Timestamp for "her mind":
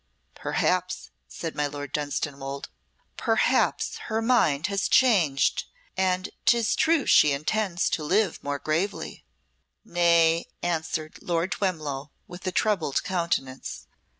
4.09-4.65